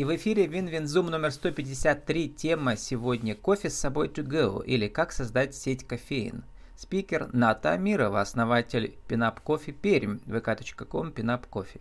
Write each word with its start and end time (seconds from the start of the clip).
И 0.00 0.04
в 0.04 0.16
эфире 0.16 0.46
WinWin 0.46 0.83
Zoom 0.83 1.08
номер 1.08 1.30
153. 1.30 2.30
Тема 2.30 2.76
сегодня 2.78 3.34
«Кофе 3.34 3.68
с 3.68 3.74
собой 3.74 4.08
to 4.08 4.24
go» 4.26 4.64
или 4.64 4.88
«Как 4.88 5.12
создать 5.12 5.54
сеть 5.54 5.86
кофеен». 5.86 6.42
Спикер 6.74 7.28
Ната 7.34 7.72
Амирова, 7.72 8.22
основатель 8.22 8.94
Pin 9.08 9.27
Up 9.27 9.40
Coffee 9.40 9.72
Пермь, 9.72 10.16
vk.com, 10.24 11.12
Pin 11.12 11.32
Up 11.32 11.46
Coffee. 11.48 11.80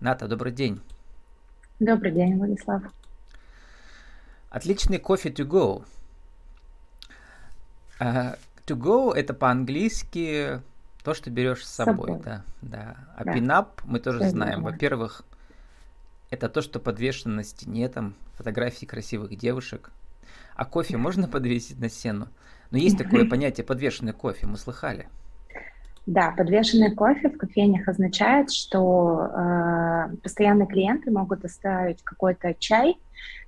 Ната, 0.00 0.26
добрый 0.26 0.50
день. 0.50 0.80
Добрый 1.78 2.10
день, 2.10 2.38
Владислав. 2.38 2.82
Отличный 4.50 4.98
кофе 4.98 5.28
to 5.28 5.46
go. 5.46 5.84
Э, 8.00 8.36
to 8.66 8.76
go 8.76 9.14
это 9.14 9.32
по-английски 9.32 10.60
то, 11.04 11.14
что 11.14 11.30
берешь 11.30 11.64
с 11.64 11.70
собой, 11.72 12.08
собой. 12.08 12.22
да, 12.24 12.44
да. 12.62 12.96
А 13.14 13.22
да. 13.22 13.32
пинап 13.32 13.80
мы 13.84 14.00
тоже 14.00 14.18
Все 14.18 14.30
знаем. 14.30 14.64
Во-первых, 14.64 15.22
это 16.30 16.48
то, 16.48 16.62
что 16.62 16.78
подвешено 16.78 17.34
на 17.34 17.44
стене, 17.44 17.88
там 17.88 18.14
фотографии 18.34 18.86
красивых 18.86 19.36
девушек. 19.36 19.90
А 20.54 20.64
кофе 20.64 20.96
можно 20.96 21.28
подвесить 21.28 21.80
на 21.80 21.88
стену? 21.88 22.28
Но 22.70 22.78
есть 22.78 22.98
такое 22.98 23.28
понятие 23.28 23.64
подвешенный 23.64 24.12
кофе, 24.12 24.46
мы 24.46 24.56
слыхали. 24.56 25.08
Да, 26.06 26.32
подвешенный 26.36 26.94
кофе 26.94 27.28
в 27.28 27.36
кофейнях 27.36 27.86
означает, 27.86 28.50
что 28.50 29.28
э, 29.32 30.16
постоянные 30.22 30.66
клиенты 30.66 31.10
могут 31.10 31.44
оставить 31.44 32.02
какой-то 32.02 32.54
чай 32.58 32.96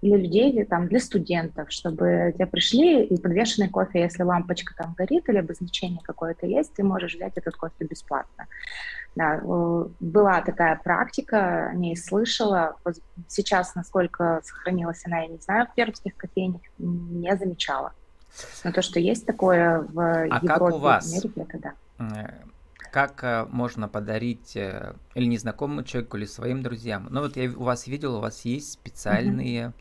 для 0.02 0.16
людей, 0.16 0.52
или, 0.52 0.64
там, 0.64 0.86
для 0.86 1.00
студентов, 1.00 1.72
чтобы 1.72 2.34
те 2.36 2.46
пришли 2.46 3.04
и 3.04 3.20
подвешенный 3.20 3.68
кофе, 3.68 4.02
если 4.02 4.22
лампочка 4.22 4.74
там 4.76 4.94
горит 4.96 5.28
или 5.28 5.38
обозначение 5.38 6.00
какое-то 6.02 6.46
есть, 6.46 6.74
ты 6.74 6.84
можешь 6.84 7.14
взять 7.14 7.32
этот 7.36 7.56
кофе 7.56 7.84
бесплатно. 7.88 8.46
Да, 9.14 9.36
э, 9.36 9.86
была 10.00 10.40
такая 10.40 10.80
практика, 10.82 11.72
не 11.74 11.96
слышала. 11.96 12.76
Сейчас, 13.28 13.74
насколько 13.74 14.40
сохранилась 14.42 15.02
она, 15.04 15.20
я 15.20 15.26
не 15.28 15.38
знаю, 15.38 15.66
в 15.66 15.74
пермских 15.74 16.16
кофейнях 16.16 16.62
не 16.78 17.36
замечала. 17.36 17.92
Но 18.64 18.72
то, 18.72 18.80
что 18.80 18.98
есть 18.98 19.26
такое 19.26 19.80
в 19.80 20.00
а 20.00 20.24
Европе, 20.24 20.46
как 20.46 20.62
у 20.62 20.78
вас? 20.78 21.06
в 21.06 21.12
Америке, 21.12 21.46
это 21.48 21.58
да. 21.58 21.72
Э, 21.98 22.30
как 22.90 23.22
э, 23.22 23.46
можно 23.50 23.86
подарить 23.88 24.56
или 24.56 25.26
незнакомому 25.26 25.82
человеку, 25.82 26.16
или 26.16 26.24
своим 26.24 26.62
друзьям? 26.62 27.08
Ну 27.10 27.20
вот 27.20 27.36
я 27.36 27.50
у 27.50 27.64
вас 27.64 27.86
видел, 27.86 28.16
у 28.16 28.20
вас 28.20 28.46
есть 28.46 28.72
специальные 28.72 29.72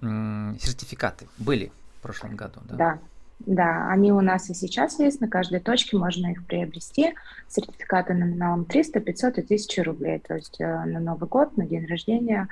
mm-hmm. 0.00 0.58
сертификаты. 0.60 1.26
Были 1.38 1.72
в 1.98 2.02
прошлом 2.02 2.36
году, 2.36 2.60
да? 2.64 2.76
Да, 2.76 2.98
да, 3.40 3.90
они 3.90 4.12
у 4.12 4.20
нас 4.20 4.48
и 4.48 4.54
сейчас 4.54 4.98
есть, 4.98 5.20
на 5.20 5.28
каждой 5.28 5.60
точке 5.60 5.96
можно 5.96 6.28
их 6.28 6.46
приобрести. 6.46 7.14
Сертификаты 7.48 8.14
номиналом 8.14 8.64
300, 8.64 9.00
500 9.00 9.38
и 9.38 9.42
1000 9.42 9.84
рублей, 9.84 10.18
то 10.26 10.34
есть 10.34 10.60
э, 10.60 10.64
на 10.64 11.00
Новый 11.00 11.28
год, 11.28 11.56
на 11.56 11.66
день 11.66 11.86
рождения. 11.86 12.48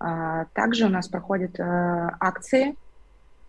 А, 0.00 0.46
также 0.52 0.86
у 0.86 0.88
нас 0.88 1.08
проходят 1.08 1.58
э, 1.58 1.62
акции 1.62 2.74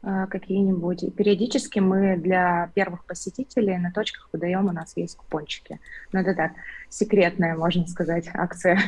э, 0.03 0.27
какие-нибудь. 0.29 1.03
И 1.03 1.11
периодически 1.11 1.79
мы 1.79 2.17
для 2.17 2.71
первых 2.75 3.03
посетителей 3.05 3.77
на 3.77 3.91
точках 3.91 4.29
выдаем, 4.31 4.67
у 4.67 4.71
нас 4.71 4.95
есть 4.95 5.17
купончики. 5.17 5.79
Ну, 6.11 6.19
это 6.19 6.35
так, 6.35 6.51
секретная, 6.89 7.57
можно 7.57 7.87
сказать, 7.87 8.29
акция. 8.33 8.79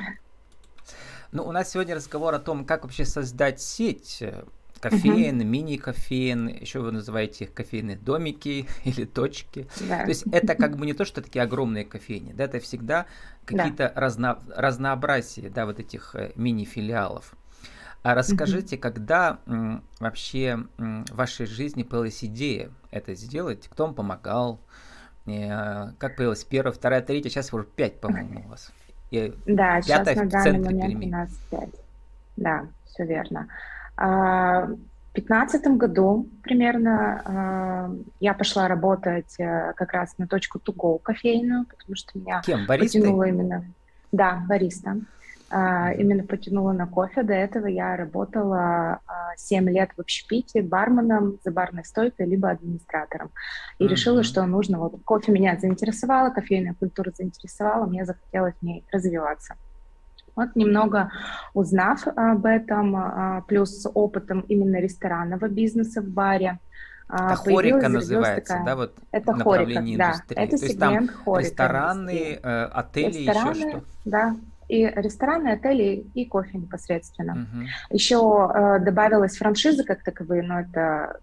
Ну, 1.31 1.43
у 1.45 1.51
нас 1.51 1.71
сегодня 1.71 1.95
разговор 1.95 2.33
о 2.35 2.39
том, 2.39 2.63
как 2.63 2.83
вообще 2.83 3.03
создать 3.03 3.59
сеть 3.59 4.23
кофеин, 4.79 5.41
uh-huh. 5.41 5.45
мини-кофеин, 5.45 6.47
еще 6.47 6.79
вы 6.79 6.91
называете 6.91 7.45
их 7.45 7.53
кофейные 7.53 7.97
домики 7.97 8.67
или 8.83 9.05
точки. 9.05 9.67
Да. 9.87 10.03
То 10.03 10.09
есть 10.09 10.23
это 10.31 10.55
как 10.55 10.77
бы 10.77 10.85
не 10.85 10.93
то, 10.93 11.05
что 11.05 11.21
такие 11.21 11.43
огромные 11.43 11.85
кофейни, 11.85 12.33
да, 12.33 12.45
это 12.45 12.59
всегда 12.59 13.05
какие-то 13.45 13.91
да. 13.93 13.99
разно, 13.99 14.39
разнообразие, 14.55 15.49
да, 15.49 15.65
вот 15.65 15.79
этих 15.79 16.15
э, 16.15 16.31
мини-филиалов. 16.35 17.33
А 18.03 18.15
расскажите, 18.15 18.75
uh-huh. 18.75 18.79
когда 18.79 19.39
м, 19.47 19.83
вообще 19.99 20.65
м, 20.77 21.05
в 21.05 21.15
вашей 21.15 21.45
жизни 21.45 21.83
появилась 21.83 22.23
идея 22.23 22.71
это 22.91 23.15
сделать? 23.15 23.67
Кто 23.67 23.85
вам 23.85 23.95
помогал? 23.95 24.61
Э, 25.25 25.91
как 25.97 26.15
появилась 26.15 26.43
первая, 26.43 26.73
вторая, 26.73 27.01
третья? 27.01 27.29
Сейчас 27.29 27.51
уже 27.53 27.65
пять, 27.65 27.99
по-моему, 27.99 28.43
у 28.45 28.49
вас. 28.49 28.71
И 29.11 29.33
да, 29.45 29.81
сейчас 29.81 30.15
на 30.15 30.25
данный 30.25 30.59
момент 30.59 30.99
Перми. 30.99 31.05
у 31.05 31.09
нас 31.09 31.31
пять. 31.49 31.73
Да, 32.35 32.67
все 32.85 33.05
верно. 33.05 33.47
В 33.97 35.19
2015 35.19 35.77
году 35.77 36.27
примерно 36.43 37.21
а, 37.25 37.91
я 38.19 38.35
пошла 38.35 38.67
работать 38.67 39.33
э, 39.39 39.73
как 39.75 39.93
раз 39.93 40.15
на 40.19 40.27
точку 40.27 40.59
Туго 40.59 40.99
кофейную, 40.99 41.65
потому 41.65 41.95
что 41.95 42.19
меня 42.19 42.41
Кем? 42.45 42.67
Баристой? 42.67 43.01
потянуло 43.01 43.23
именно... 43.23 43.65
Да, 44.11 44.43
бариста. 44.47 44.97
Именно 45.49 46.23
потянула 46.23 46.73
на 46.73 46.87
кофе. 46.87 47.23
До 47.23 47.33
этого 47.33 47.67
я 47.67 47.95
работала 47.95 48.99
uh, 49.07 49.37
7 49.37 49.69
лет 49.69 49.91
в 49.95 50.01
общепите 50.01 50.61
барменом 50.61 51.39
за 51.43 51.51
барной 51.51 51.85
стойкой, 51.85 52.25
либо 52.25 52.49
администратором. 52.49 53.31
И 53.79 53.85
uh-huh. 53.85 53.87
решила, 53.87 54.23
что 54.23 54.45
нужно... 54.45 54.77
Вот 54.77 55.01
кофе 55.05 55.31
меня 55.31 55.57
заинтересовало, 55.57 56.31
кофейная 56.31 56.73
культура 56.73 57.11
заинтересовала, 57.15 57.85
мне 57.85 58.05
захотелось 58.05 58.55
в 58.59 58.61
ней 58.61 58.83
развиваться. 58.91 59.55
Вот 60.37 60.55
немного 60.55 61.11
узнав 61.55 62.07
об 62.07 62.45
этом, 62.45 62.95
а, 62.95 63.41
плюс 63.47 63.81
с 63.81 63.89
опытом 63.89 64.41
именно 64.41 64.79
ресторанного 64.79 65.47
бизнеса 65.47 65.99
в 66.01 66.07
баре, 66.07 66.59
а, 67.09 67.33
это 67.33 67.43
хорика 67.43 67.89
называется, 67.89 68.53
такая... 68.53 68.65
да, 68.65 68.75
вот 68.75 68.95
это 69.11 69.33
направление 69.33 69.97
хорика, 69.97 70.03
индустрии. 70.05 70.35
Да, 70.35 70.41
это 70.43 70.57
То 70.57 70.65
есть 70.65 70.79
там 70.79 71.07
хорика, 71.07 71.49
рестораны, 71.49 72.39
э, 72.43 72.63
отели, 72.65 73.17
рестораны, 73.17 73.57
еще 73.57 73.69
что? 73.69 73.83
Да, 74.05 74.35
и 74.67 74.85
рестораны, 74.85 75.47
отели 75.49 76.05
и 76.13 76.25
кофе 76.25 76.57
непосредственно. 76.59 77.33
Угу. 77.33 77.95
Еще 77.95 78.51
э, 78.53 78.79
добавилась 78.79 79.37
франшиза 79.37 79.85
как 79.85 80.03
таковые, 80.03 80.43
но 80.43 80.59
это 80.59 81.19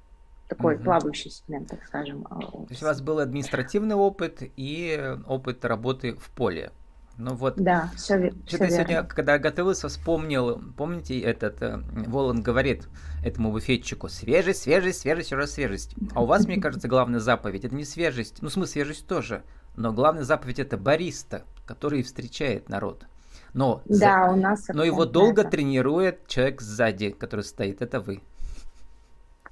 такой 0.49 0.75
угу. 0.75 0.85
плавающий 0.85 1.31
сегмент, 1.31 1.69
так 1.69 1.85
скажем. 1.87 2.27
Э, 2.31 2.41
То 2.41 2.67
есть 2.71 2.83
у 2.83 2.87
вас 2.87 3.01
был 3.01 3.21
административный 3.21 3.95
опыт 3.95 4.39
и 4.41 5.17
опыт 5.29 5.65
работы 5.65 6.15
в 6.15 6.31
поле. 6.31 6.73
Ну 7.17 7.35
вот. 7.35 7.55
Да, 7.57 7.91
все, 7.97 8.33
Что-то 8.47 8.71
сегодня, 8.71 9.05
когда 9.05 9.39
готовился, 9.39 9.89
вспомнил, 9.89 10.61
помните, 10.77 11.21
этот 11.21 11.63
э, 11.63 11.81
Волан 12.07 12.43
говорит 12.43 12.89
этому 13.25 13.53
буфетчику, 13.53 14.09
свежесть, 14.09 14.63
свежесть, 14.63 15.01
свежесть, 15.01 15.29
еще 15.29 15.37
раз 15.37 15.53
свежесть. 15.53 15.95
А 16.13 16.23
у 16.23 16.27
вас, 16.27 16.47
мне 16.47 16.61
кажется, 16.61 16.89
главная 16.89 17.21
заповедь, 17.21 17.65
это 17.65 17.75
не 17.75 17.85
свежесть, 17.85 18.43
ну, 18.43 18.49
смысл 18.49 18.73
свежесть 18.73 19.07
тоже, 19.07 19.43
но 19.77 19.93
главная 19.93 20.25
заповедь 20.25 20.59
это 20.59 20.77
бариста, 20.77 21.45
который 21.67 22.03
встречает 22.03 22.69
народ. 22.69 23.07
Но, 23.53 23.83
да, 23.85 24.27
за... 24.27 24.33
у 24.33 24.37
нас 24.37 24.69
но 24.69 24.83
его 24.83 25.05
долго 25.05 25.43
это. 25.43 25.51
тренирует 25.53 26.27
человек 26.27 26.61
сзади, 26.61 27.11
который 27.11 27.45
стоит, 27.45 27.81
это 27.81 28.01
вы. 28.01 28.21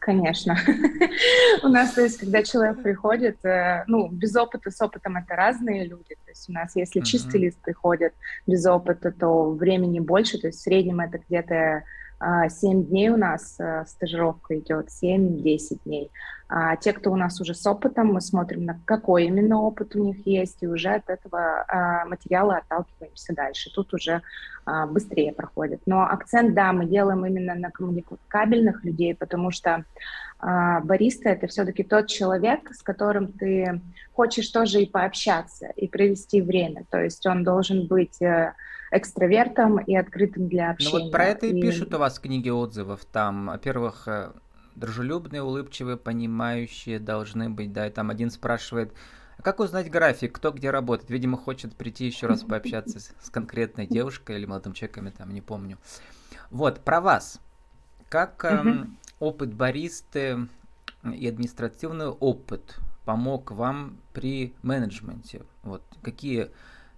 Конечно. 0.03 0.57
у 1.63 1.69
нас, 1.69 1.93
то 1.93 2.03
есть, 2.03 2.19
когда 2.19 2.43
человек 2.43 2.83
приходит, 2.83 3.45
э, 3.45 3.85
ну, 3.87 4.09
без 4.09 4.35
опыта, 4.35 4.73
с 4.73 4.83
опытом 4.83 5.17
это 5.17 5.37
разные 5.37 5.85
люди. 5.85 6.17
То 6.25 6.31
есть 6.31 6.49
у 6.49 6.53
нас, 6.53 6.75
если 6.75 7.03
чистый 7.03 7.43
лист 7.43 7.59
приходит 7.63 8.13
без 8.45 8.67
опыта, 8.67 9.13
то 9.13 9.53
времени 9.53 10.01
больше, 10.01 10.39
то 10.39 10.49
есть 10.49 10.59
в 10.59 10.63
среднем 10.63 10.99
это 10.99 11.19
где-то 11.19 11.85
7 12.49 12.81
а, 12.81 12.85
дней 12.85 13.09
у 13.09 13.17
нас 13.17 13.59
э, 13.59 13.85
стажировка 13.87 14.57
идет, 14.59 14.89
7-10 15.03 15.81
дней. 15.85 16.11
А 16.49 16.77
те, 16.77 16.93
кто 16.93 17.11
у 17.11 17.17
нас 17.17 17.41
уже 17.41 17.55
с 17.55 17.67
опытом, 17.67 18.09
мы 18.09 18.21
смотрим, 18.21 18.65
на 18.65 18.79
какой 18.85 19.25
именно 19.25 19.61
опыт 19.61 19.97
у 19.97 20.05
них 20.05 20.25
есть, 20.27 20.63
и 20.63 20.69
уже 20.69 20.91
от 20.91 21.09
этого 21.09 21.65
а, 21.67 22.05
материала 22.05 22.59
отталкиваемся 22.59 23.35
дальше. 23.35 23.71
Тут 23.75 23.93
уже 23.95 24.23
а, 24.65 24.87
быстрее 24.87 25.33
проходит. 25.33 25.81
Но 25.87 26.03
акцент, 26.03 26.55
да, 26.55 26.73
мы 26.73 26.87
делаем 26.87 27.27
именно 27.27 27.55
на 27.55 27.71
коммуникабельных 27.71 28.85
людей, 28.85 29.15
потому 29.15 29.51
что 29.51 29.85
бариста— 30.41 31.29
это 31.31 31.47
все-таки 31.47 31.85
тот 31.85 32.09
человек, 32.09 32.73
с 32.73 32.83
которым 32.83 33.33
ты 33.33 33.81
хочешь 34.13 34.49
тоже 34.49 34.83
и 34.83 34.91
пообщаться, 34.91 35.69
и 35.77 35.87
провести 35.87 36.43
время. 36.43 36.85
То 36.91 37.01
есть 37.01 37.25
он 37.27 37.45
должен 37.45 37.87
быть 37.87 38.21
э, 38.21 38.53
экстравертом 38.93 39.79
и 39.79 39.97
открытым 39.97 40.49
для 40.49 40.71
общения. 40.71 40.93
Ну 40.93 41.05
вот 41.05 41.13
про 41.13 41.25
это 41.25 41.47
и, 41.47 41.59
и 41.59 41.61
пишут 41.61 41.95
у 41.95 41.99
вас 41.99 42.19
книги 42.19 42.51
отзывов. 42.51 43.05
Там, 43.07 43.47
во-первых, 43.47 44.07
э, 44.07 44.33
дружелюбные, 44.77 45.43
улыбчивые, 45.43 45.97
понимающие 45.97 46.99
должны 46.99 47.51
быть, 47.51 47.73
да, 47.73 47.87
и 47.87 47.91
там 47.91 48.11
один 48.11 48.31
спрашивает, 48.31 48.93
а 49.39 49.43
как 49.43 49.61
узнать 49.61 49.91
график, 49.91 50.33
кто 50.33 50.53
где 50.53 50.71
работает? 50.71 51.11
Видимо, 51.11 51.37
хочет 51.37 51.75
прийти 51.75 52.07
еще 52.07 52.27
раз 52.27 52.43
пообщаться 52.43 53.01
с, 53.01 53.15
с 53.21 53.31
конкретной 53.31 53.87
девушкой 53.87 54.37
или 54.37 54.47
молодым 54.47 54.75
человеком, 54.75 55.11
там, 55.11 55.33
не 55.33 55.41
помню. 55.41 55.79
Вот, 56.51 56.81
про 56.81 57.01
вас. 57.01 57.41
Как 58.09 58.45
эм, 58.45 58.99
опыт 59.21 59.55
баристы 59.55 60.49
и 61.03 61.27
административный 61.27 62.09
опыт 62.09 62.77
помог 63.07 63.51
вам 63.53 63.99
при 64.13 64.55
менеджменте? 64.63 65.43
Вот, 65.63 65.83
какие 66.03 66.51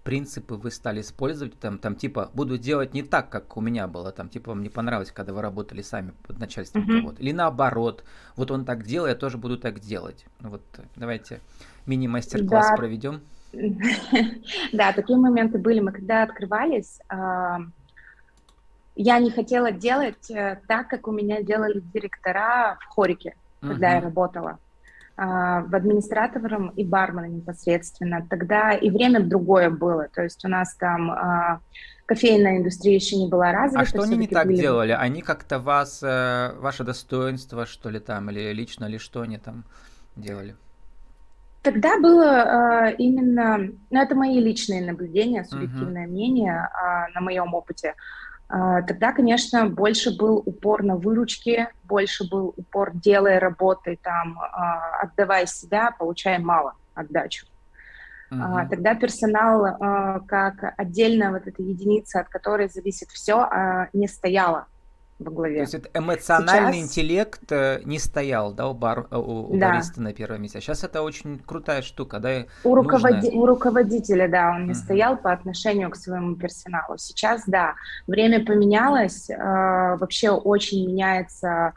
принципы 0.05 0.53
вы 0.53 0.69
стали 0.69 1.01
использовать, 1.01 1.59
там, 1.59 1.79
там 1.79 1.95
типа, 1.95 2.29
буду 2.35 2.59
делать 2.59 2.93
не 2.93 3.01
так, 3.01 3.29
как 3.29 3.57
у 3.57 3.61
меня 3.61 3.87
было, 3.87 4.11
там, 4.11 4.29
типа, 4.29 4.51
вам 4.51 4.61
не 4.61 4.69
понравилось, 4.69 5.11
когда 5.11 5.33
вы 5.33 5.41
работали 5.41 5.81
сами 5.81 6.13
под 6.27 6.37
начальством 6.37 6.83
uh-huh. 6.83 7.01
кого-то, 7.01 7.21
или 7.23 7.31
наоборот, 7.31 8.03
вот 8.35 8.51
он 8.51 8.65
так 8.65 8.85
делает, 8.85 9.15
я 9.15 9.19
тоже 9.19 9.39
буду 9.39 9.57
так 9.57 9.79
делать. 9.79 10.27
Вот 10.39 10.61
давайте 10.95 11.41
мини-мастер-класс 11.87 12.67
да. 12.69 12.75
проведем. 12.75 13.21
Да, 14.73 14.93
такие 14.93 15.17
моменты 15.17 15.57
были. 15.57 15.79
Мы 15.79 15.91
когда 15.91 16.23
открывались, 16.23 16.99
я 17.09 19.19
не 19.19 19.31
хотела 19.31 19.71
делать 19.71 20.29
э, 20.29 20.61
так, 20.67 20.87
как 20.87 21.07
у 21.07 21.11
меня 21.11 21.41
делали 21.41 21.81
директора 21.93 22.77
в 22.81 22.85
хорике, 22.85 23.35
когда 23.59 23.95
я 23.95 24.01
работала 24.01 24.51
а, 24.51 24.59
в 25.17 25.75
администратором 25.75 26.69
и 26.69 26.83
барменом 26.83 27.37
непосредственно. 27.37 28.27
Тогда 28.29 28.73
и 28.73 28.89
время 28.89 29.21
другое 29.21 29.69
было. 29.69 30.09
То 30.13 30.23
есть 30.23 30.43
у 30.43 30.49
нас 30.49 30.75
там 30.75 31.09
а, 31.09 31.59
кофейная 32.05 32.57
индустрия 32.57 32.95
еще 32.95 33.15
не 33.15 33.29
была 33.29 33.51
развита. 33.51 33.81
А 33.81 33.85
что 33.85 34.01
они 34.01 34.17
не 34.17 34.27
так 34.27 34.47
были... 34.47 34.57
делали? 34.57 34.91
Они 34.91 35.21
как-то 35.21 35.59
вас, 35.59 36.01
э, 36.03 36.53
ваше 36.59 36.83
достоинство, 36.83 37.65
что 37.65 37.89
ли 37.89 37.99
там, 37.99 38.29
или 38.29 38.53
лично, 38.53 38.85
или 38.85 38.97
что 38.97 39.21
они 39.21 39.37
там 39.37 39.63
делали? 40.15 40.55
Тогда 41.61 41.99
было 41.99 42.89
э, 42.89 42.95
именно, 42.97 43.57
ну 43.89 44.01
это 44.01 44.13
мои 44.13 44.39
личные 44.39 44.85
наблюдения, 44.85 45.43
субъективное 45.43 46.05
uh-huh. 46.05 46.11
мнение 46.11 46.53
э, 46.53 47.13
на 47.15 47.21
моем 47.21 47.55
опыте. 47.55 47.89
Э, 47.89 47.93
тогда, 48.47 49.11
конечно, 49.11 49.67
больше 49.69 50.15
был 50.15 50.41
упор 50.45 50.83
на 50.83 50.95
выручки, 50.95 51.67
больше 51.83 52.29
был 52.29 52.53
упор 52.57 52.91
делая 52.93 53.39
работы, 53.39 53.97
там, 54.01 54.39
э, 54.39 55.03
отдавая 55.03 55.45
себя, 55.45 55.91
получая 55.97 56.39
мало 56.39 56.73
отдачу. 56.93 57.47
Uh-huh. 58.31 58.67
Тогда 58.69 58.95
персонал 58.95 59.77
как 60.27 60.73
отдельная 60.77 61.29
вот 61.29 61.45
эта 61.45 61.61
единица, 61.61 62.21
от 62.21 62.29
которой 62.29 62.67
зависит 62.67 63.09
все, 63.09 63.47
не 63.93 64.07
стояла 64.07 64.65
во 65.19 65.31
главе. 65.31 65.55
То 65.55 65.61
есть 65.61 65.73
это 65.73 65.89
эмоциональный 65.93 66.79
сейчас... 66.79 66.89
интеллект 66.89 67.51
э, 67.51 67.81
не 67.85 67.99
стоял, 67.99 68.53
да, 68.53 68.67
у, 68.67 68.73
бар, 68.73 69.07
э, 69.09 69.15
у, 69.15 69.53
у 69.53 69.57
да. 69.57 69.69
бариста 69.69 70.01
на 70.01 70.13
первом 70.13 70.41
месте. 70.41 70.57
А 70.57 70.61
сейчас 70.61 70.83
это 70.83 71.01
очень 71.01 71.39
крутая 71.39 71.81
штука, 71.81 72.19
да? 72.19 72.45
У, 72.63 72.75
руководи... 72.75 73.29
у 73.31 73.45
руководителя, 73.45 74.27
да, 74.27 74.51
он 74.51 74.65
не 74.65 74.71
uh-huh. 74.71 74.75
стоял 74.75 75.17
по 75.17 75.31
отношению 75.31 75.89
к 75.89 75.95
своему 75.95 76.35
персоналу. 76.35 76.97
Сейчас, 76.97 77.43
да, 77.47 77.75
время 78.07 78.45
поменялось, 78.45 79.29
э, 79.29 79.35
вообще 79.37 80.31
очень 80.31 80.85
меняется 80.87 81.73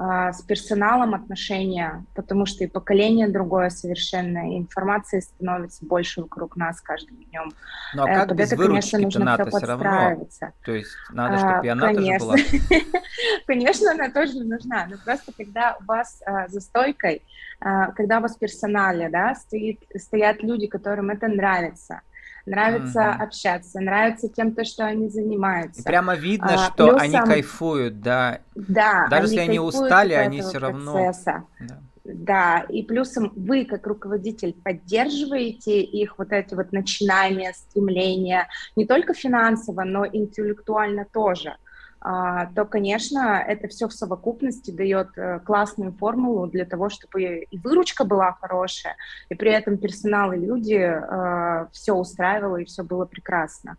с 0.00 0.40
персоналом 0.42 1.14
отношения, 1.14 2.06
потому 2.14 2.46
что 2.46 2.64
и 2.64 2.66
поколение 2.66 3.28
другое 3.28 3.68
совершенно, 3.68 4.50
и 4.50 4.58
информации 4.58 5.20
становится 5.20 5.84
больше 5.84 6.22
вокруг 6.22 6.56
нас 6.56 6.80
каждым 6.80 7.16
днем. 7.16 7.52
Ну 7.94 8.04
а 8.04 8.10
э, 8.10 8.14
как 8.14 8.28
Под 8.28 8.38
без 8.38 8.52
это, 8.52 8.62
конечно, 8.66 8.98
нужно 8.98 9.24
надо 9.26 9.42
все 9.44 9.50
подстраиваться. 9.50 10.40
Равно. 10.46 10.56
То 10.64 10.72
есть 10.72 10.90
надо, 11.12 11.36
чтобы 11.36 11.58
а, 11.58 11.64
и 11.64 11.68
она 11.68 11.86
конечно. 11.88 12.30
тоже 12.30 12.44
была. 12.70 12.80
Конечно, 13.46 13.90
она 13.90 14.10
тоже 14.10 14.44
нужна, 14.44 14.86
но 14.88 14.96
просто 15.04 15.32
когда 15.36 15.76
у 15.80 15.84
вас 15.84 16.22
а, 16.24 16.48
за 16.48 16.60
стойкой, 16.60 17.22
а, 17.60 17.92
когда 17.92 18.18
у 18.18 18.22
вас 18.22 18.36
в 18.36 18.38
персонале, 18.38 19.10
да, 19.10 19.34
стоит, 19.34 19.82
стоят 19.96 20.42
люди, 20.42 20.66
которым 20.66 21.10
это 21.10 21.28
нравится, 21.28 22.00
нравится 22.46 23.00
mm-hmm. 23.00 23.22
общаться, 23.22 23.80
нравится 23.80 24.28
тем, 24.28 24.54
то, 24.54 24.64
что 24.64 24.84
они 24.84 25.08
занимаются. 25.08 25.80
И 25.80 25.84
прямо 25.84 26.14
видно, 26.14 26.54
а, 26.54 26.70
что 26.70 26.88
плюсом, 26.88 27.00
они 27.00 27.18
кайфуют, 27.26 28.00
да. 28.00 28.40
Да. 28.54 29.06
Даже 29.10 29.26
они 29.26 29.34
если 29.34 29.48
они 29.48 29.60
устали, 29.60 30.14
они 30.14 30.40
все 30.40 30.58
равно. 30.58 30.92
Процесса. 30.92 31.44
Да. 31.60 31.78
Да, 32.02 32.64
и 32.68 32.82
плюсом 32.82 33.32
вы, 33.36 33.64
как 33.64 33.86
руководитель, 33.86 34.54
поддерживаете 34.54 35.80
их 35.80 36.18
вот 36.18 36.32
эти 36.32 36.54
вот 36.54 36.72
начинания, 36.72 37.52
стремления, 37.52 38.48
не 38.74 38.86
только 38.86 39.14
финансово, 39.14 39.84
но 39.84 40.06
интеллектуально 40.06 41.06
тоже. 41.12 41.50
А, 41.50 41.56
то, 42.02 42.64
конечно, 42.64 43.44
это 43.46 43.68
все 43.68 43.86
в 43.86 43.92
совокупности 43.92 44.70
дает 44.70 45.08
э, 45.18 45.40
классную 45.40 45.92
формулу 45.92 46.46
для 46.46 46.64
того, 46.64 46.88
чтобы 46.88 47.44
и 47.50 47.58
выручка 47.58 48.04
была 48.04 48.32
хорошая, 48.40 48.96
и 49.28 49.34
при 49.34 49.52
этом 49.52 49.76
персонал 49.76 50.32
и 50.32 50.38
люди 50.38 50.78
э, 50.80 51.66
все 51.72 51.92
устраивало, 51.92 52.56
и 52.56 52.64
все 52.64 52.84
было 52.84 53.04
прекрасно. 53.04 53.76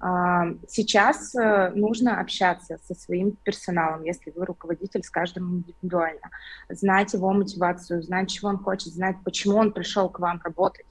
А, 0.00 0.46
сейчас 0.68 1.34
э, 1.34 1.70
нужно 1.74 2.20
общаться 2.20 2.78
со 2.86 2.94
своим 2.94 3.32
персоналом, 3.32 4.04
если 4.04 4.30
вы 4.30 4.46
руководитель 4.46 5.02
с 5.02 5.10
каждым 5.10 5.56
индивидуально, 5.56 6.30
знать 6.68 7.12
его 7.14 7.32
мотивацию, 7.32 8.02
знать, 8.02 8.30
чего 8.30 8.48
он 8.48 8.58
хочет, 8.58 8.92
знать, 8.92 9.16
почему 9.24 9.56
он 9.56 9.72
пришел 9.72 10.08
к 10.08 10.20
вам 10.20 10.40
работать. 10.42 10.86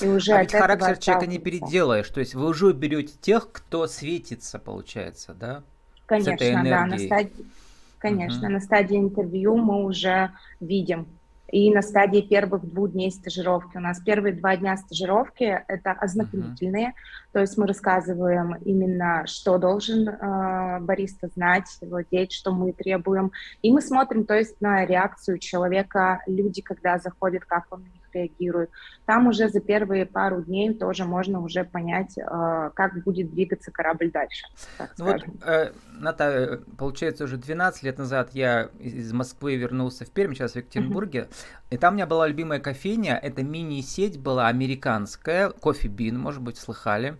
И 0.00 0.08
уже 0.08 0.32
а 0.32 0.42
ведь 0.42 0.52
характер 0.52 0.96
человека 0.96 1.26
не 1.26 1.38
переделаешь, 1.38 2.08
то 2.08 2.20
есть 2.20 2.34
вы 2.34 2.46
уже 2.46 2.72
берете 2.72 3.12
тех, 3.20 3.52
кто 3.52 3.86
светится, 3.86 4.58
получается, 4.58 5.34
да? 5.34 5.62
Конечно, 6.10 6.64
да, 6.64 6.86
на 6.86 6.98
стадии, 6.98 7.46
конечно, 7.98 8.48
угу. 8.48 8.54
на 8.54 8.60
стадии 8.60 8.96
интервью 8.96 9.56
мы 9.56 9.84
уже 9.84 10.32
видим. 10.58 11.06
И 11.52 11.72
на 11.72 11.82
стадии 11.82 12.20
первых 12.20 12.64
двух 12.64 12.92
дней 12.92 13.10
стажировки. 13.12 13.76
У 13.76 13.80
нас 13.80 14.00
первые 14.00 14.34
два 14.34 14.56
дня 14.56 14.76
стажировки 14.76 15.44
это 15.68 15.92
ознакомительные, 15.92 16.88
uh 16.88 16.92
то 17.32 17.40
есть 17.40 17.56
мы 17.56 17.68
рассказываем 17.68 18.54
именно, 18.64 19.24
что 19.26 19.56
должен 19.56 20.08
э, 20.08 20.80
бариста 20.80 21.28
знать, 21.28 21.66
владеть, 21.80 22.32
что 22.32 22.52
мы 22.52 22.72
требуем. 22.72 23.30
И 23.62 23.70
мы 23.70 23.80
смотрим, 23.80 24.24
то 24.24 24.34
есть 24.34 24.60
на 24.60 24.84
реакцию 24.84 25.38
человека, 25.38 26.22
люди, 26.26 26.60
когда 26.60 26.98
заходят, 26.98 27.44
как 27.44 27.66
он 27.70 27.84
реагируют. 28.12 28.70
Там 29.06 29.26
уже 29.26 29.48
за 29.48 29.60
первые 29.60 30.06
пару 30.06 30.42
дней 30.42 30.74
тоже 30.74 31.04
можно 31.04 31.40
уже 31.40 31.64
понять, 31.64 32.16
э, 32.18 32.70
как 32.74 33.02
будет 33.04 33.30
двигаться 33.30 33.70
корабль 33.70 34.10
дальше. 34.10 34.46
Ну 34.98 35.06
вот, 35.06 35.22
э, 35.44 35.72
Ната, 35.92 36.60
получается, 36.78 37.24
уже 37.24 37.36
12 37.36 37.82
лет 37.82 37.98
назад 37.98 38.30
я 38.32 38.70
из 38.78 39.12
Москвы 39.12 39.56
вернулся 39.56 40.04
в 40.04 40.10
Пермь, 40.10 40.34
сейчас 40.34 40.52
в 40.52 40.56
Екатеринбурге, 40.56 41.28
и 41.70 41.76
там 41.76 41.94
у 41.94 41.96
меня 41.96 42.06
была 42.06 42.26
любимая 42.26 42.60
кофейня, 42.60 43.16
это 43.16 43.42
мини-сеть 43.42 44.18
была 44.18 44.48
американская, 44.48 45.50
кофе 45.50 45.88
Бин, 45.88 46.18
может 46.18 46.42
быть, 46.42 46.58
слыхали. 46.58 47.16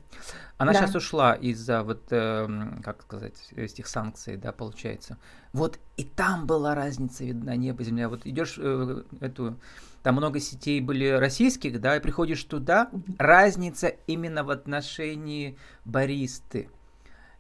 Она 0.61 0.75
да. 0.75 0.81
сейчас 0.81 0.95
ушла 0.95 1.33
из-за 1.33 1.83
вот, 1.83 2.03
э, 2.11 2.47
как 2.85 3.01
сказать, 3.01 3.49
этих 3.57 3.87
санкций, 3.87 4.37
да, 4.37 4.53
получается. 4.53 5.17
Вот 5.55 5.79
и 5.97 6.05
там 6.05 6.47
была 6.47 6.75
разница, 6.75 7.25
видна 7.25 7.57
небо, 7.57 7.83
земля. 7.83 8.11
Вот 8.11 8.27
идешь 8.27 8.57
э, 8.59 9.03
эту 9.23 9.57
там 10.03 10.17
много 10.17 10.39
сетей 10.39 10.83
были 10.83 11.07
российских, 11.07 11.81
да, 11.81 11.97
и 11.97 12.01
приходишь 12.01 12.45
туда, 12.45 12.91
разница 13.19 13.89
именно 14.07 14.45
в 14.45 14.51
отношении 14.51 15.57
баристы. 15.87 16.69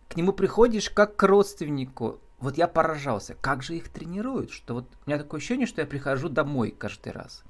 К 0.08 0.16
нему 0.16 0.32
приходишь 0.32 0.88
как 0.88 1.16
к 1.16 1.22
родственнику. 1.22 2.22
Вот 2.38 2.56
я 2.56 2.68
поражался, 2.68 3.36
как 3.38 3.62
же 3.62 3.76
их 3.76 3.90
тренируют, 3.90 4.50
что 4.50 4.72
вот 4.72 4.86
у 5.04 5.10
меня 5.10 5.18
такое 5.18 5.40
ощущение, 5.40 5.66
что 5.66 5.82
я 5.82 5.86
прихожу 5.86 6.30
домой 6.30 6.70
каждый 6.70 7.12
раз. 7.12 7.44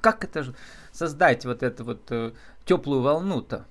Как 0.00 0.22
это 0.22 0.54
создать 0.92 1.44
вот 1.44 1.64
эту 1.64 1.82
вот 1.84 2.12
э, 2.12 2.32
теплую 2.64 3.02
волну-то? 3.02 3.66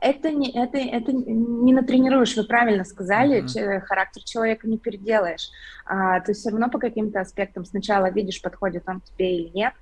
Это 0.00 0.30
не, 0.30 0.50
это, 0.50 0.78
это 0.78 1.12
не 1.12 1.72
натренируешь, 1.72 2.36
вы 2.36 2.44
правильно 2.44 2.84
сказали, 2.84 3.42
mm-hmm. 3.42 3.80
характер 3.80 4.22
человека 4.22 4.68
не 4.68 4.78
переделаешь. 4.78 5.50
А, 5.86 6.20
ты 6.20 6.34
все 6.34 6.50
равно 6.50 6.68
по 6.68 6.78
каким-то 6.78 7.20
аспектам 7.20 7.64
сначала 7.64 8.10
видишь, 8.10 8.42
подходит 8.42 8.84
он 8.86 9.00
тебе 9.00 9.38
или 9.38 9.48
нет, 9.48 9.72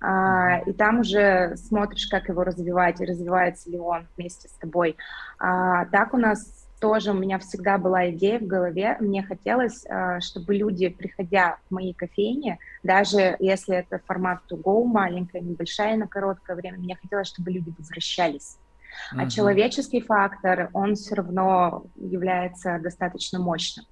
а, 0.00 0.60
и 0.66 0.72
там 0.72 1.00
уже 1.00 1.56
смотришь, 1.56 2.06
как 2.08 2.28
его 2.28 2.44
развивать, 2.44 3.00
и 3.00 3.06
развивается 3.06 3.70
ли 3.70 3.78
он 3.78 4.06
вместе 4.16 4.48
с 4.48 4.52
тобой. 4.52 4.96
А, 5.38 5.86
так 5.86 6.12
у 6.12 6.18
нас 6.18 6.68
тоже 6.78 7.12
у 7.12 7.14
меня 7.14 7.38
всегда 7.38 7.78
была 7.78 8.10
идея 8.10 8.38
в 8.38 8.46
голове, 8.46 8.98
мне 9.00 9.22
хотелось, 9.22 9.86
а, 9.88 10.20
чтобы 10.20 10.54
люди, 10.54 10.88
приходя 10.90 11.56
в 11.68 11.74
мои 11.74 11.94
кофейни, 11.94 12.58
даже 12.82 13.36
если 13.38 13.76
это 13.76 13.98
формат 14.06 14.40
to 14.50 14.60
go, 14.60 14.84
маленькая, 14.84 15.40
небольшая 15.40 15.96
на 15.96 16.06
короткое 16.06 16.56
время, 16.56 16.78
мне 16.78 16.98
хотелось, 17.00 17.28
чтобы 17.28 17.50
люди 17.50 17.72
возвращались 17.78 18.58
Uh-huh. 19.12 19.22
А 19.22 19.30
человеческий 19.30 20.00
фактор, 20.00 20.70
он 20.72 20.94
все 20.94 21.16
равно 21.16 21.86
является 21.96 22.78
достаточно 22.78 23.38
мощным. 23.38 23.84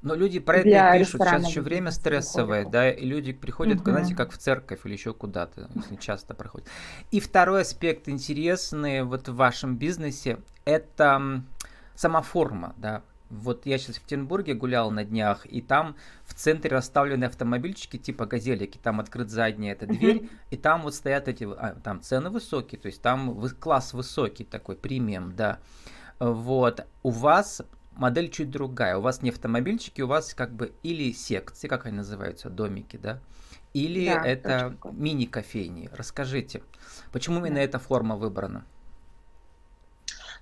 Но 0.00 0.14
люди 0.14 0.38
про 0.38 0.58
это 0.58 0.94
и 0.94 0.98
пишут, 1.00 1.22
сейчас 1.22 1.48
еще 1.48 1.60
время 1.60 1.90
стрессовое, 1.90 2.64
да, 2.64 2.88
и 2.90 3.04
люди 3.04 3.32
приходят, 3.32 3.80
угу. 3.80 3.90
знаете, 3.90 4.14
как 4.14 4.30
в 4.30 4.38
церковь 4.38 4.80
или 4.84 4.92
еще 4.92 5.12
куда-то, 5.12 5.68
если 5.74 5.96
часто 5.96 6.34
проходят. 6.34 6.68
И 7.10 7.18
второй 7.18 7.62
аспект 7.62 8.08
интересный 8.08 9.02
вот 9.02 9.28
в 9.28 9.34
вашем 9.34 9.76
бизнесе, 9.76 10.38
это 10.64 11.42
сама 11.96 12.22
форма, 12.22 12.74
да, 12.76 13.02
вот 13.30 13.66
я 13.66 13.78
сейчас 13.78 13.96
в 13.96 13.98
Екатеринбурге 13.98 14.54
гулял 14.54 14.90
на 14.90 15.04
днях, 15.04 15.46
и 15.46 15.60
там 15.60 15.96
в 16.24 16.34
центре 16.34 16.70
расставлены 16.70 17.24
автомобильчики 17.24 17.98
типа 17.98 18.26
газелики, 18.26 18.78
там 18.78 19.00
открыт 19.00 19.30
задняя 19.30 19.72
эта 19.72 19.86
дверь, 19.86 20.16
uh-huh. 20.16 20.30
и 20.50 20.56
там 20.56 20.82
вот 20.82 20.94
стоят 20.94 21.28
эти, 21.28 21.44
а, 21.44 21.76
там 21.82 22.00
цены 22.00 22.30
высокие, 22.30 22.80
то 22.80 22.86
есть 22.86 23.02
там 23.02 23.34
вы, 23.34 23.50
класс 23.50 23.92
высокий 23.92 24.44
такой, 24.44 24.76
премиум, 24.76 25.34
да. 25.34 25.58
Вот, 26.18 26.86
у 27.02 27.10
вас 27.10 27.62
модель 27.92 28.30
чуть 28.30 28.50
другая, 28.50 28.96
у 28.96 29.00
вас 29.00 29.22
не 29.22 29.30
автомобильчики, 29.30 30.00
у 30.00 30.06
вас 30.06 30.34
как 30.34 30.52
бы 30.54 30.72
или 30.82 31.12
секции, 31.12 31.68
как 31.68 31.86
они 31.86 31.98
называются, 31.98 32.48
домики, 32.48 32.96
да, 32.96 33.20
или 33.74 34.06
да, 34.06 34.24
это 34.24 34.76
мини-кофейни. 34.90 35.90
Расскажите, 35.92 36.62
почему 37.12 37.38
именно 37.38 37.58
эта 37.58 37.78
форма 37.78 38.16
выбрана? 38.16 38.64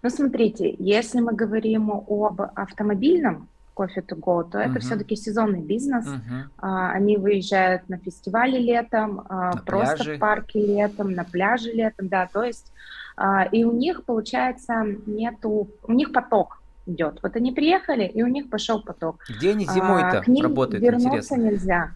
Ну, 0.02 0.10
смотрите, 0.10 0.74
если 0.78 1.20
мы 1.20 1.32
говорим 1.32 1.90
об 1.90 2.40
автомобильном 2.54 3.48
кофе 3.74 4.00
to 4.00 4.18
go, 4.18 4.48
то 4.50 4.58
uh-huh. 4.58 4.70
это 4.70 4.80
все-таки 4.80 5.16
сезонный 5.16 5.60
бизнес. 5.60 6.06
Uh-huh. 6.06 6.44
А, 6.58 6.92
они 6.92 7.18
выезжают 7.18 7.88
на 7.90 7.98
фестивале 7.98 8.58
летом, 8.58 9.26
а, 9.28 9.52
на 9.54 9.62
просто 9.62 9.96
пляже. 9.96 10.16
в 10.16 10.18
парке 10.18 10.66
летом, 10.66 11.12
на 11.12 11.24
пляже 11.24 11.72
летом, 11.72 12.08
да, 12.08 12.26
то 12.32 12.42
есть 12.42 12.72
а, 13.16 13.44
и 13.44 13.64
у 13.64 13.72
них 13.72 14.04
получается 14.04 14.84
нету, 15.06 15.68
у 15.86 15.92
них 15.92 16.12
поток, 16.12 16.62
идет. 16.86 17.18
Вот 17.22 17.36
они 17.36 17.52
приехали, 17.52 18.04
и 18.06 18.22
у 18.22 18.28
них 18.28 18.48
пошел 18.48 18.82
поток. 18.82 19.24
Где 19.28 19.50
они 19.50 19.66
зимой-то 19.66 20.24
а, 20.26 20.42
работают? 20.42 20.82
Вернуться 20.82 21.34
интересно. 21.34 21.36
нельзя. 21.36 21.90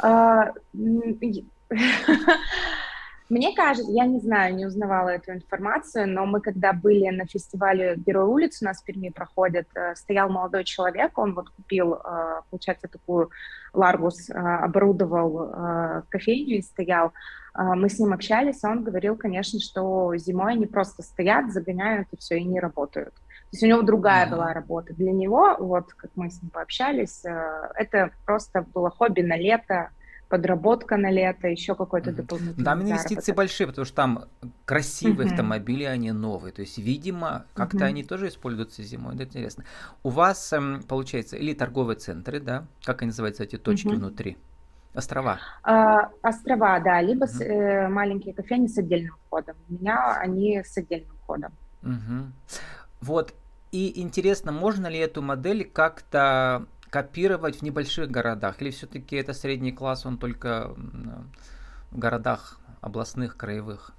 Да. 0.00 0.54
Мне 3.32 3.54
кажется, 3.54 3.90
я 3.90 4.04
не 4.04 4.20
знаю, 4.20 4.54
не 4.54 4.66
узнавала 4.66 5.08
эту 5.08 5.32
информацию, 5.32 6.06
но 6.06 6.26
мы 6.26 6.42
когда 6.42 6.74
были 6.74 7.08
на 7.08 7.24
фестивале 7.24 7.94
Герой 7.96 8.26
улиц, 8.26 8.60
у 8.60 8.66
нас 8.66 8.82
в 8.82 8.84
Перми 8.84 9.08
проходит, 9.08 9.68
э, 9.74 9.94
стоял 9.94 10.28
молодой 10.28 10.64
человек, 10.64 11.16
он 11.16 11.32
вот 11.32 11.48
купил, 11.48 11.94
э, 11.94 12.42
получается, 12.50 12.88
такую 12.88 13.30
Ларгус, 13.72 14.28
э, 14.28 14.34
оборудовал 14.34 15.50
кофейню 16.10 16.58
и 16.58 16.62
стоял. 16.62 17.14
Мы 17.54 17.88
с 17.88 17.98
ним 17.98 18.12
общались, 18.12 18.64
он 18.64 18.84
говорил, 18.84 19.16
конечно, 19.16 19.60
что 19.60 20.14
зимой 20.16 20.52
они 20.52 20.66
просто 20.66 21.02
стоят, 21.02 21.52
загоняют 21.52 22.08
и 22.12 22.18
все, 22.18 22.36
и 22.36 22.44
не 22.44 22.60
работают. 22.60 23.14
То 23.14 23.52
есть 23.52 23.62
у 23.62 23.66
него 23.66 23.80
другая 23.80 24.28
была 24.28 24.52
работа. 24.52 24.92
Для 24.92 25.12
него, 25.12 25.56
вот 25.58 25.94
как 25.94 26.10
мы 26.16 26.28
с 26.28 26.42
ним 26.42 26.50
пообщались, 26.50 27.22
это 27.24 28.10
просто 28.26 28.66
было 28.74 28.90
хобби 28.90 29.22
на 29.22 29.36
лето, 29.36 29.88
подработка 30.32 30.96
на 30.96 31.10
лето, 31.10 31.46
еще 31.46 31.74
какой-то 31.74 32.08
mm-hmm. 32.08 32.14
дополнительный 32.14 32.64
Там 32.64 32.80
инвестиции 32.80 33.14
заработок. 33.14 33.36
большие, 33.36 33.66
потому 33.66 33.84
что 33.84 33.94
там 33.94 34.24
красивые 34.64 35.28
mm-hmm. 35.28 35.30
автомобили, 35.30 35.84
они 35.84 36.10
новые. 36.12 36.52
То 36.54 36.62
есть, 36.62 36.78
видимо, 36.78 37.44
как-то 37.52 37.76
mm-hmm. 37.76 37.84
они 37.84 38.02
тоже 38.02 38.28
используются 38.28 38.82
зимой. 38.82 39.14
Это 39.14 39.24
интересно. 39.24 39.64
У 40.02 40.08
вас, 40.08 40.50
эм, 40.54 40.82
получается, 40.88 41.36
или 41.36 41.52
торговые 41.52 41.98
центры, 41.98 42.40
да? 42.40 42.64
Как 42.82 43.02
они 43.02 43.10
называются, 43.10 43.42
эти 43.44 43.58
точки 43.58 43.88
mm-hmm. 43.88 43.96
внутри? 43.96 44.38
Острова. 44.94 45.38
А, 45.64 46.08
острова, 46.22 46.80
да, 46.80 47.02
либо 47.02 47.26
mm-hmm. 47.26 47.28
с, 47.28 47.40
э, 47.42 47.88
маленькие 47.88 48.32
кофейни 48.32 48.68
с 48.68 48.78
отдельным 48.78 49.14
входом. 49.26 49.56
У 49.68 49.74
меня 49.74 50.16
они 50.18 50.62
с 50.64 50.78
отдельным 50.78 51.14
входом. 51.22 51.52
Mm-hmm. 51.82 52.24
Вот. 53.02 53.34
И 53.70 54.00
интересно, 54.00 54.50
можно 54.50 54.86
ли 54.86 54.98
эту 54.98 55.20
модель 55.20 55.70
как-то 55.70 56.66
копировать 56.92 57.56
в 57.56 57.62
небольших 57.62 58.10
городах? 58.10 58.60
Или 58.60 58.70
все-таки 58.70 59.16
это 59.16 59.32
средний 59.32 59.72
класс, 59.72 60.04
он 60.04 60.18
только 60.18 60.74
в 61.90 61.98
городах 61.98 62.60
областных, 62.82 63.38
краевых? 63.38 63.94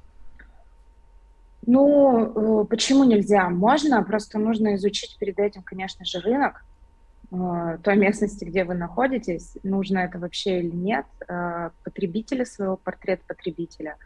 Ну, 1.65 2.61
э, 2.61 2.65
почему 2.65 3.03
нельзя? 3.03 3.49
Можно, 3.49 4.03
просто 4.03 4.37
нужно 4.37 4.75
изучить 4.75 5.17
перед 5.17 5.39
этим, 5.39 5.63
конечно 5.63 6.05
же, 6.05 6.19
рынок 6.19 6.63
э, 7.31 7.77
той 7.81 7.97
местности, 7.97 8.45
где 8.45 8.63
вы 8.63 8.75
находитесь, 8.75 9.57
нужно 9.63 9.99
это 9.99 10.19
вообще 10.19 10.59
или 10.59 10.75
нет, 10.75 11.05
э, 11.27 11.71
потребителя 11.83 12.45
своего, 12.45 12.77
портрет 12.77 13.21
потребителя. 13.27 13.97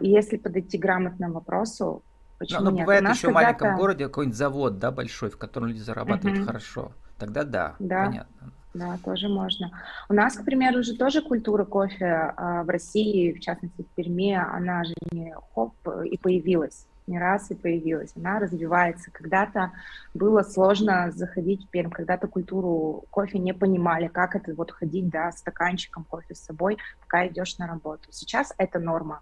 И 0.00 0.08
если 0.08 0.38
подойти 0.38 0.76
грамотно 0.76 1.30
вопросу, 1.30 2.02
почему 2.38 2.64
но, 2.64 2.70
но 2.70 2.76
нет? 2.78 2.84
бывает 2.84 3.08
еще 3.08 3.30
в 3.30 3.32
маленьком 3.32 3.76
городе 3.76 4.06
какой-нибудь 4.06 4.36
завод, 4.36 4.78
да, 4.80 4.90
большой, 4.90 5.30
в 5.30 5.38
котором 5.38 5.68
люди 5.68 5.78
зарабатывают 5.78 6.40
uh-huh. 6.40 6.44
хорошо. 6.44 6.92
Тогда 7.26 7.44
да, 7.44 7.74
да, 7.78 8.06
понятно. 8.06 8.52
Да, 8.74 8.98
тоже 9.04 9.28
можно. 9.28 9.70
У 10.08 10.14
нас, 10.14 10.34
к 10.34 10.44
примеру, 10.44 10.80
уже 10.80 10.96
тоже 10.96 11.20
культура 11.20 11.64
кофе 11.64 12.32
а, 12.36 12.62
в 12.62 12.70
России, 12.70 13.32
в 13.32 13.40
частности 13.40 13.82
в 13.82 13.94
Перми, 13.94 14.34
она 14.34 14.84
же 14.84 14.94
не 15.10 15.34
хоп 15.54 15.74
и 16.04 16.16
появилась 16.16 16.86
не 17.06 17.18
раз 17.18 17.50
и 17.50 17.54
появилась, 17.54 18.12
она 18.16 18.38
развивается. 18.38 19.10
Когда-то 19.10 19.72
было 20.14 20.42
сложно 20.42 21.10
заходить 21.12 21.66
в 21.66 21.68
Пермь, 21.68 21.90
когда-то 21.90 22.28
культуру 22.28 23.04
кофе 23.10 23.38
не 23.38 23.52
понимали, 23.52 24.08
как 24.08 24.36
это 24.36 24.54
вот 24.54 24.70
ходить, 24.70 25.08
да, 25.08 25.32
стаканчиком 25.32 26.04
кофе 26.04 26.34
с 26.34 26.40
собой, 26.40 26.78
пока 27.00 27.26
идешь 27.26 27.58
на 27.58 27.66
работу. 27.66 28.08
Сейчас 28.10 28.52
это 28.58 28.78
норма. 28.78 29.20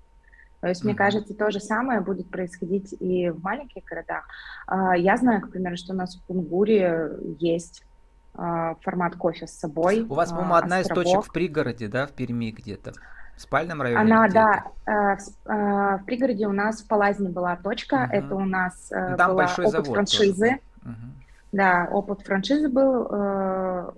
То 0.60 0.68
есть, 0.68 0.82
mm-hmm. 0.82 0.86
мне 0.86 0.94
кажется, 0.94 1.34
то 1.34 1.50
же 1.50 1.58
самое 1.58 2.00
будет 2.00 2.30
происходить 2.30 2.94
и 3.00 3.30
в 3.30 3.42
маленьких 3.42 3.82
городах. 3.84 4.28
А, 4.66 4.94
я 4.94 5.16
знаю, 5.16 5.40
к 5.40 5.50
примеру, 5.50 5.76
что 5.76 5.94
у 5.94 5.96
нас 5.96 6.16
в 6.16 6.26
Кунгуре 6.26 7.12
есть 7.38 7.82
формат 8.82 9.16
кофе 9.16 9.46
с 9.46 9.52
собой. 9.52 10.00
У 10.08 10.14
вас, 10.14 10.30
по-моему, 10.30 10.54
одна 10.54 10.78
островок. 10.78 11.04
из 11.04 11.12
точек 11.12 11.30
в 11.30 11.32
пригороде, 11.32 11.88
да, 11.88 12.06
в 12.06 12.12
Перми 12.12 12.50
где-то? 12.50 12.92
В 13.36 13.42
спальном 13.42 13.80
районе? 13.80 14.00
Она, 14.00 14.28
да, 14.28 14.64
э, 14.86 15.16
в, 15.16 15.50
э, 15.50 15.98
в 15.98 16.04
пригороде 16.04 16.46
у 16.46 16.52
нас 16.52 16.82
в 16.82 16.88
Палазне 16.88 17.30
была 17.30 17.56
точка, 17.56 18.04
угу. 18.04 18.16
это 18.16 18.34
у 18.34 18.44
нас 18.44 18.92
э, 18.92 19.16
Там 19.16 19.30
была 19.30 19.44
большой 19.44 19.64
опыт 19.64 19.72
завод 19.72 19.94
франшизы. 19.94 20.58
Угу. 20.82 20.94
Да, 21.52 21.88
опыт 21.90 22.20
франшизы 22.22 22.68
был. 22.68 23.94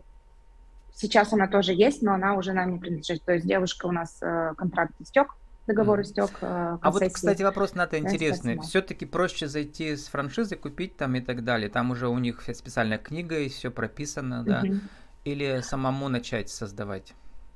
Сейчас 0.94 1.32
она 1.32 1.48
тоже 1.48 1.72
есть, 1.72 2.02
но 2.02 2.14
она 2.14 2.34
уже 2.34 2.52
нам 2.52 2.72
не 2.72 2.78
принадлежит. 2.78 3.24
То 3.24 3.32
есть 3.32 3.46
девушка 3.46 3.86
у 3.86 3.92
нас 3.92 4.20
контракт 4.56 4.92
истек, 5.00 5.34
договор 5.66 6.00
mm. 6.00 6.02
истек. 6.02 6.30
Э, 6.40 6.78
а 6.80 6.90
вот, 6.90 7.02
кстати, 7.12 7.42
вопрос 7.42 7.74
на 7.74 7.82
это 7.82 7.98
интересный. 7.98 8.58
Все-таки 8.60 9.06
проще 9.06 9.48
зайти 9.48 9.96
с 9.96 10.08
франшизы, 10.08 10.56
купить 10.56 10.96
там 10.96 11.14
и 11.14 11.20
так 11.20 11.44
далее. 11.44 11.68
Там 11.68 11.90
уже 11.90 12.08
у 12.08 12.18
них 12.18 12.42
специальная 12.54 12.98
книга 12.98 13.38
и 13.38 13.48
все 13.48 13.70
прописано, 13.70 14.44
да. 14.44 14.62
Mm-hmm. 14.62 14.80
Или 15.24 15.60
самому 15.60 16.08
начать 16.08 16.50
создавать? 16.50 17.14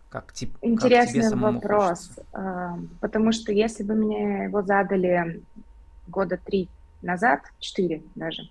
Как, 0.09 0.33
тип, 0.33 0.57
Интересный 0.63 1.21
как 1.21 1.31
тебе 1.31 1.41
вопрос, 1.41 1.89
хочется? 1.89 2.27
А, 2.33 2.79
потому 3.01 3.33
что 3.33 3.53
если 3.53 3.83
бы 3.83 3.95
мне 3.95 4.45
его 4.45 4.63
задали 4.63 5.43
года 6.07 6.39
три 6.43 6.69
назад, 7.03 7.41
четыре 7.59 8.03
даже, 8.15 8.43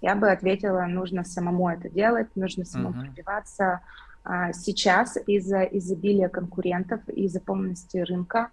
я 0.00 0.16
бы 0.16 0.30
ответила, 0.30 0.86
нужно 0.86 1.24
самому 1.24 1.68
это 1.68 1.90
делать, 1.90 2.28
нужно 2.34 2.64
самому 2.64 2.98
uh-huh. 2.98 3.06
пробиваться. 3.06 3.80
А, 4.24 4.52
сейчас 4.54 5.18
из-за 5.26 5.62
изобилия 5.64 6.28
конкурентов, 6.28 7.06
из-за 7.08 7.40
полности 7.40 7.98
рынка, 7.98 8.48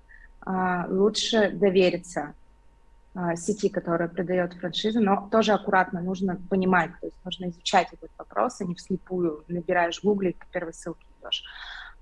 лучше 0.90 1.52
довериться 1.52 2.34
а, 3.16 3.36
сети, 3.36 3.70
которая 3.70 4.08
продает 4.08 4.54
франшизы, 4.54 5.00
но 5.00 5.28
тоже 5.32 5.54
аккуратно 5.54 6.00
нужно 6.00 6.40
понимать, 6.50 6.92
то 7.02 7.08
есть 7.08 7.18
нужно 7.26 7.50
изучать 7.50 7.88
этот 7.92 8.12
вопрос, 8.18 8.62
а 8.62 8.66
не 8.66 8.76
вслепую 8.76 9.44
набираешь 9.48 10.00
в 10.00 10.04
гугле 10.04 10.30
и 10.30 10.34
по 10.34 10.46
первой 10.46 10.74
ссылке 10.74 11.06
идешь. 11.20 11.44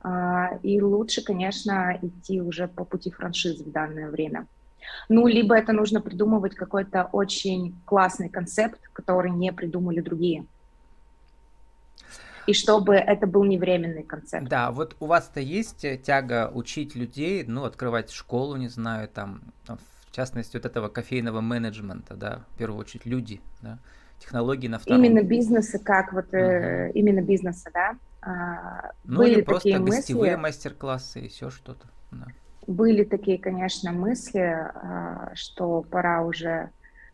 А, 0.01 0.59
и 0.63 0.81
лучше, 0.81 1.23
конечно, 1.23 1.97
идти 2.01 2.41
уже 2.41 2.67
по 2.67 2.83
пути 2.83 3.09
франшизы 3.09 3.63
в 3.63 3.71
данное 3.71 4.09
время. 4.09 4.47
Ну, 5.09 5.27
либо 5.27 5.57
это 5.57 5.71
нужно 5.71 6.01
придумывать 6.01 6.55
какой-то 6.55 7.09
очень 7.11 7.75
классный 7.85 8.29
концепт, 8.29 8.79
который 8.93 9.31
не 9.31 9.51
придумали 9.53 10.01
другие 10.01 10.45
и 12.47 12.53
чтобы 12.53 12.95
это 12.95 13.27
был 13.27 13.43
не 13.43 13.57
временный 13.57 14.03
концепт. 14.03 14.47
Да, 14.47 14.71
вот 14.71 14.95
у 14.99 15.05
вас-то 15.05 15.41
есть 15.41 15.83
э, 15.83 15.97
тяга 15.97 16.49
учить 16.53 16.95
людей, 16.95 17.43
ну, 17.45 17.65
открывать 17.65 18.09
школу, 18.09 18.55
не 18.55 18.69
знаю, 18.69 19.09
там, 19.09 19.41
в 19.67 20.15
частности, 20.15 20.55
вот 20.55 20.65
этого 20.65 20.87
кофейного 20.87 21.41
менеджмента, 21.41 22.15
да, 22.15 22.45
в 22.53 22.57
первую 22.57 22.79
очередь 22.79 23.05
люди, 23.05 23.41
да, 23.61 23.79
технологии 24.19 24.69
на 24.69 24.79
втором. 24.79 25.03
Именно 25.03 25.23
бизнеса, 25.23 25.77
как 25.77 26.13
вот, 26.13 26.27
угу. 26.27 26.37
э, 26.37 26.91
именно 26.93 27.21
бизнеса, 27.21 27.69
да. 27.73 27.97
А, 28.21 28.91
ну, 29.03 29.17
были 29.17 29.33
или 29.33 29.41
просто 29.41 29.69
такие 29.69 29.85
гостевые 29.85 30.37
мысли, 30.37 30.41
мастер-классы 30.41 31.19
и 31.21 31.27
все 31.27 31.49
что-то. 31.49 31.85
Да. 32.11 32.27
Были 32.65 33.03
такие, 33.03 33.37
конечно, 33.37 33.91
мысли, 33.91 34.39
а, 34.39 35.31
что 35.35 35.81
пора 35.81 36.23
уже 36.23 36.69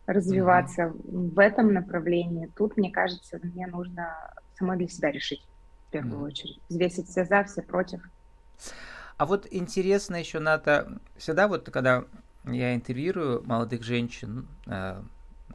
развиваться 0.05 0.87
угу. 0.87 1.29
в 1.29 1.39
этом 1.39 1.73
направлении. 1.73 2.51
Тут, 2.55 2.77
мне 2.77 2.91
кажется, 2.91 3.39
мне 3.41 3.65
нужно 3.65 4.15
самой 4.57 4.77
для 4.77 4.87
себя 4.87 5.11
решить 5.11 5.43
в 5.87 5.91
первую 5.91 6.21
mm. 6.21 6.25
очередь. 6.25 6.59
Взвесить 6.69 7.07
все 7.09 7.25
за, 7.25 7.43
все 7.43 7.61
против. 7.61 8.01
А 9.17 9.25
вот 9.25 9.47
интересно 9.51 10.15
еще 10.15 10.39
надо, 10.39 10.99
всегда 11.17 11.47
вот 11.47 11.69
когда 11.69 12.05
я 12.45 12.75
интервьюирую 12.75 13.43
молодых 13.45 13.83
женщин, 13.83 14.47
э, 14.65 15.01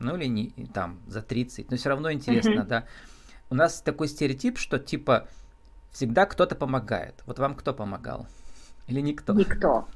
ну 0.01 0.17
или 0.17 0.27
не 0.27 0.51
там 0.73 1.01
за 1.07 1.23
30, 1.23 1.71
но 1.71 1.77
все 1.77 1.89
равно 1.89 2.13
интересно, 2.13 2.61
mm-hmm. 2.61 2.67
да. 2.67 2.87
У 3.51 3.55
нас 3.55 3.81
такой 3.81 4.09
стереотип, 4.09 4.59
что 4.59 4.79
типа 4.79 5.27
всегда 5.91 6.27
кто-то 6.27 6.55
помогает. 6.55 7.23
Вот 7.27 7.39
вам 7.39 7.55
кто 7.55 7.75
помогал? 7.75 8.27
Или 8.87 9.01
никто? 9.01 9.33
Никто. 9.33 9.89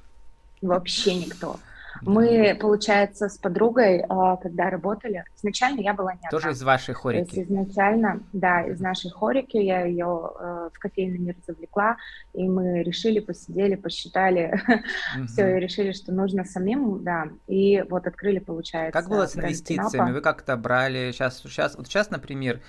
Вообще 0.61 1.15
никто. 1.15 1.59
Мы, 2.01 2.57
получается, 2.61 3.29
с 3.29 3.39
подругой, 3.39 4.05
а, 4.09 4.37
когда 4.37 4.71
работали, 4.71 5.25
изначально 5.37 5.81
я 5.81 5.95
была 5.95 6.13
не 6.13 6.21
одна. 6.27 6.31
Тоже 6.31 6.51
из 6.51 6.63
вашей 6.63 6.95
хорики? 6.95 7.31
То 7.31 7.37
есть 7.37 7.51
изначально, 7.51 8.21
да, 8.33 8.63
из 8.63 8.81
нашей 8.81 9.11
хорики 9.11 9.57
я 9.57 9.85
ее 9.85 10.31
э, 10.39 10.71
в 10.73 10.79
кофейный 10.79 11.19
мир 11.19 11.37
завлекла, 11.47 11.97
и 12.33 12.49
мы 12.49 12.83
решили, 12.83 13.21
посидели, 13.21 13.75
посчитали, 13.75 14.61
все, 15.27 15.57
и 15.57 15.61
решили, 15.61 15.93
что 15.93 16.13
нужно 16.13 16.45
самим, 16.45 17.03
да, 17.03 17.29
и 17.47 17.85
вот 17.89 18.07
открыли, 18.07 18.39
получается. 18.39 18.99
Как 18.99 19.09
было 19.09 19.27
с 19.27 19.37
инвестициями? 19.37 20.13
Вы 20.13 20.21
как-то 20.21 20.57
брали, 20.57 21.13
сейчас, 21.13 21.41
сейчас, 21.41 21.77
вот 21.77 21.87
сейчас, 21.87 22.11
например, 22.11 22.61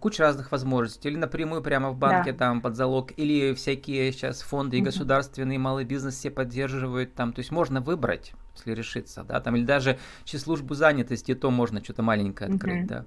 куча 0.00 0.22
разных 0.22 0.52
возможностей. 0.52 1.08
Или 1.08 1.16
напрямую 1.16 1.62
прямо 1.62 1.90
в 1.90 1.96
банке 1.96 2.32
да. 2.32 2.38
там 2.38 2.60
под 2.60 2.76
залог, 2.76 3.12
или 3.16 3.54
всякие 3.54 4.12
сейчас 4.12 4.42
фонды 4.42 4.78
и 4.78 4.80
государственные, 4.80 5.58
малый 5.58 5.84
бизнес 5.84 6.14
все 6.14 6.30
поддерживают 6.30 7.14
там. 7.14 7.32
То 7.32 7.40
есть 7.40 7.50
можно 7.50 7.80
выбрать, 7.80 8.32
если 8.54 8.72
решиться, 8.72 9.24
да, 9.24 9.40
там, 9.40 9.56
или 9.56 9.64
даже 9.64 9.98
через 10.24 10.44
службу 10.44 10.74
занятости, 10.74 11.34
то 11.34 11.50
можно 11.50 11.82
что-то 11.82 12.02
маленькое 12.02 12.52
открыть, 12.52 12.82
угу. 12.82 12.88
да. 12.88 13.04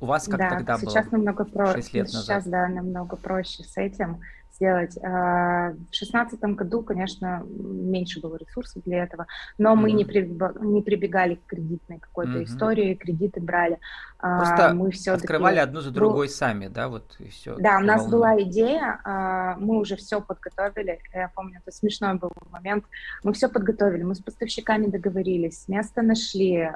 У 0.00 0.06
вас 0.06 0.26
как 0.26 0.38
да, 0.38 0.50
тогда 0.50 0.78
сейчас 0.78 1.06
было? 1.06 1.16
Намного 1.16 1.44
про... 1.44 1.72
6 1.72 1.94
лет 1.94 2.08
сейчас, 2.08 2.46
назад. 2.46 2.50
да, 2.50 2.68
намного 2.68 3.16
проще 3.16 3.64
с 3.64 3.76
этим, 3.76 4.20
сделать. 4.58 4.96
А, 5.02 5.72
в 5.72 5.94
шестнадцатом 5.94 6.54
году, 6.54 6.82
конечно, 6.82 7.44
меньше 7.48 8.20
было 8.20 8.36
ресурсов 8.36 8.82
для 8.84 9.04
этого, 9.04 9.26
но 9.56 9.74
мы 9.74 9.92
не, 9.92 10.04
не 10.04 10.82
прибегали 10.82 11.36
к 11.36 11.46
кредитной 11.46 11.98
какой-то 11.98 12.38
mm-hmm. 12.38 12.44
истории, 12.44 12.94
кредиты 12.94 13.40
брали. 13.40 13.78
А, 14.20 14.38
Просто 14.38 14.74
мы 14.74 14.90
все 14.90 15.12
открывали 15.12 15.58
одну 15.58 15.80
за 15.80 15.92
другой 15.92 16.26
был... 16.26 16.32
сами, 16.32 16.66
да, 16.66 16.88
вот 16.88 17.14
и 17.20 17.28
все. 17.28 17.54
Да, 17.56 17.78
у 17.78 17.84
нас 17.84 18.02
волну. 18.02 18.16
была 18.16 18.42
идея, 18.42 19.00
а, 19.04 19.54
мы 19.58 19.78
уже 19.78 19.94
все 19.94 20.20
подготовили, 20.20 20.98
я 21.14 21.30
помню, 21.32 21.60
это 21.64 21.74
смешной 21.74 22.14
был 22.14 22.32
момент, 22.50 22.84
мы 23.22 23.32
все 23.32 23.48
подготовили, 23.48 24.02
мы 24.02 24.16
с 24.16 24.20
поставщиками 24.20 24.86
договорились, 24.86 25.68
место 25.68 26.02
нашли, 26.02 26.68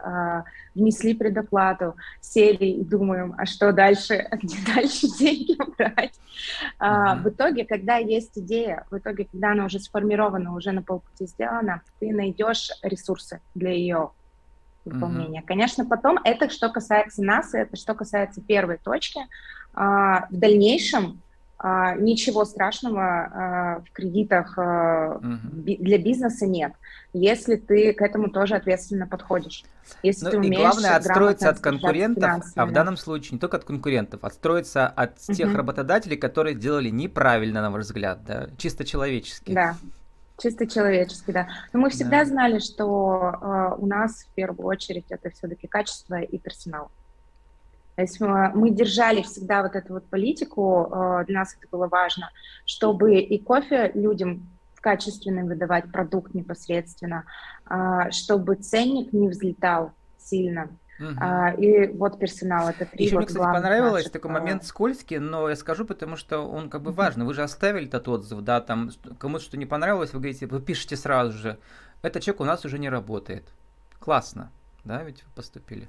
внесли 0.77 1.15
предоплату, 1.15 1.97
сели 2.21 2.67
и 2.67 2.85
думаем, 2.85 3.35
а 3.37 3.45
что 3.45 3.73
дальше, 3.73 4.15
а 4.15 4.37
где 4.43 4.57
дальше 4.75 5.09
деньги 5.19 5.57
брать? 5.77 6.15
Mm-hmm. 6.81 7.23
В 7.23 7.29
итоге, 7.29 7.65
когда 7.65 7.97
есть 7.97 8.39
идея, 8.39 8.87
в 8.91 8.99
итоге, 8.99 9.25
когда 9.25 9.53
она 9.53 9.65
уже 9.65 9.81
сформирована, 9.81 10.55
уже 10.55 10.71
на 10.71 10.83
полпути 10.83 11.27
сделана, 11.27 11.83
ты 11.99 12.13
найдешь 12.13 12.71
ресурсы 12.83 13.41
для 13.55 13.71
ее 13.71 14.13
выполнения. 14.85 15.41
Mm-hmm. 15.41 15.47
Конечно, 15.47 15.85
потом 15.85 16.19
это 16.25 16.51
что 16.51 16.69
касается 16.69 17.23
нас, 17.23 17.55
это 17.55 17.77
что 17.77 17.95
касается 17.95 18.41
первой 18.41 18.79
точки. 18.79 19.21
А, 19.75 20.27
в 20.31 20.37
дальнейшем 20.37 21.21
а, 21.59 21.95
ничего 21.95 22.45
страшного 22.45 23.03
а, 23.03 23.81
в 23.81 23.93
кредитах 23.93 24.59
mm-hmm. 24.59 25.77
для 25.79 25.99
бизнеса 25.99 26.47
нет, 26.47 26.73
если 27.13 27.57
ты 27.57 27.93
к 27.93 28.03
этому 28.03 28.29
тоже 28.29 28.57
ответственно 28.57 29.07
подходишь. 29.07 29.65
Если 30.03 30.25
ну, 30.25 30.31
ты 30.33 30.37
умеешь 30.39 30.55
и 30.55 30.63
главное 30.63 30.97
отстроиться 30.97 31.51
от 31.51 31.61
конкурентов, 31.61 32.43
а 32.57 32.67
в 32.67 32.73
данном 32.73 32.97
случае 32.97 33.35
не 33.35 33.39
только 33.39 33.59
от 33.59 33.65
конкурентов, 33.65 34.25
отстроиться 34.25 34.89
от 34.89 35.17
mm-hmm. 35.17 35.35
тех 35.35 35.55
работодателей, 35.55 36.17
которые 36.17 36.57
делали 36.57 36.89
неправильно, 36.89 37.63
на 37.63 37.71
ваш 37.71 37.85
взгляд, 37.85 38.25
да, 38.25 38.49
чисто 38.59 38.85
человечески. 38.85 39.53
Да. 39.53 39.77
Чисто 40.39 40.67
человечески, 40.67 41.31
да. 41.31 41.49
Но 41.73 41.81
мы 41.81 41.91
всегда 41.91 42.21
да. 42.21 42.25
знали, 42.25 42.59
что 42.59 43.33
э, 43.41 43.75
у 43.79 43.87
нас 43.87 44.25
в 44.25 44.35
первую 44.35 44.67
очередь 44.67 45.07
это 45.11 45.31
все-таки 45.31 45.67
качество 45.67 46.21
и 46.21 46.39
персонал. 46.39 46.91
То 47.97 48.03
есть 48.03 48.21
мы, 48.21 48.51
мы 48.55 48.71
держали 48.71 49.23
всегда 49.23 49.63
вот 49.63 49.77
эту 49.77 49.95
вот 49.95 50.07
политику, 50.07 50.89
э, 50.91 51.25
для 51.27 51.41
нас 51.41 51.55
это 51.59 51.69
было 51.71 51.87
важно, 51.87 52.31
чтобы 52.65 53.21
и 53.21 53.39
кофе 53.39 53.93
людям 53.95 54.49
качественный 54.81 55.45
выдавать 55.45 55.91
продукт 55.93 56.35
непосредственно, 56.35 57.25
э, 57.71 58.11
чтобы 58.11 58.57
ценник 58.57 59.13
не 59.13 59.29
взлетал 59.29 59.93
сильно, 60.19 60.69
Угу. 61.03 61.17
А, 61.21 61.51
и 61.51 61.89
вот 61.89 62.19
персонал 62.19 62.69
это 62.69 62.87
три. 62.87 63.07
Еще 63.07 63.17
вот 63.17 63.21
мне, 63.21 63.27
кстати, 63.27 63.45
понравилось 63.45 64.05
наших... 64.05 64.13
такой 64.13 64.31
момент 64.31 64.65
скользкий, 64.65 65.19
но 65.19 65.49
я 65.49 65.57
скажу, 65.57 65.85
потому 65.85 66.17
что 66.17 66.41
он 66.41 66.71
как 66.71 66.83
бы 66.83 66.93
важный. 66.93 67.27
Вы 67.27 67.35
же 67.35 67.43
оставили 67.43 67.89
этот 67.89 68.07
отзыв, 68.09 68.41
да, 68.43 68.61
там 68.61 68.91
кому-то 69.19 69.43
что 69.43 69.57
не 69.57 69.67
понравилось, 69.67 70.13
вы 70.13 70.21
говорите, 70.21 70.47
вы 70.47 70.61
пишете 70.61 70.97
сразу 70.97 71.37
же, 71.37 71.59
этот 72.03 72.23
человек 72.23 72.41
у 72.41 72.45
нас 72.45 72.65
уже 72.65 72.79
не 72.79 72.89
работает. 72.89 73.45
Классно, 73.99 74.51
да, 74.85 75.03
ведь 75.03 75.25
вы 75.25 75.31
поступили? 75.35 75.89